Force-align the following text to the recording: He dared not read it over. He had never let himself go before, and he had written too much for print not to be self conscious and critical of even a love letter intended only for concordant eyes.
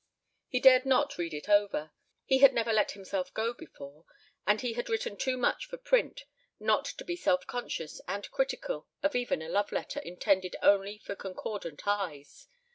He 0.47 0.59
dared 0.59 0.83
not 0.83 1.19
read 1.19 1.31
it 1.31 1.47
over. 1.47 1.91
He 2.25 2.39
had 2.39 2.55
never 2.55 2.73
let 2.73 2.93
himself 2.93 3.31
go 3.35 3.53
before, 3.53 4.05
and 4.47 4.59
he 4.59 4.73
had 4.73 4.89
written 4.89 5.15
too 5.15 5.37
much 5.37 5.67
for 5.67 5.77
print 5.77 6.25
not 6.59 6.85
to 6.85 7.05
be 7.05 7.15
self 7.15 7.45
conscious 7.45 8.01
and 8.07 8.27
critical 8.31 8.87
of 9.03 9.15
even 9.15 9.43
a 9.43 9.47
love 9.47 9.71
letter 9.71 9.99
intended 9.99 10.55
only 10.63 10.97
for 10.97 11.13
concordant 11.15 11.87
eyes. 11.87 12.47